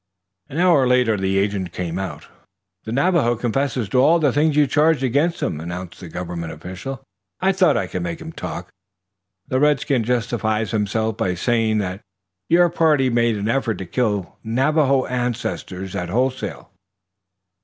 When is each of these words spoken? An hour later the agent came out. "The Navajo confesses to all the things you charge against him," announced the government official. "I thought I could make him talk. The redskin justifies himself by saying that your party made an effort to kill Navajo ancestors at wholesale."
An 0.49 0.57
hour 0.57 0.87
later 0.87 1.15
the 1.15 1.37
agent 1.37 1.71
came 1.73 1.99
out. 1.99 2.25
"The 2.85 2.91
Navajo 2.91 3.35
confesses 3.35 3.87
to 3.89 3.99
all 3.99 4.17
the 4.17 4.33
things 4.33 4.55
you 4.55 4.65
charge 4.65 5.03
against 5.03 5.43
him," 5.43 5.59
announced 5.59 5.99
the 5.99 6.09
government 6.09 6.51
official. 6.53 7.03
"I 7.39 7.51
thought 7.51 7.77
I 7.77 7.85
could 7.85 8.01
make 8.01 8.19
him 8.19 8.31
talk. 8.31 8.71
The 9.47 9.59
redskin 9.59 10.03
justifies 10.03 10.71
himself 10.71 11.17
by 11.17 11.35
saying 11.35 11.77
that 11.85 12.01
your 12.49 12.69
party 12.69 13.11
made 13.11 13.37
an 13.37 13.47
effort 13.47 13.75
to 13.77 13.85
kill 13.85 14.39
Navajo 14.43 15.05
ancestors 15.05 15.95
at 15.95 16.09
wholesale." 16.09 16.71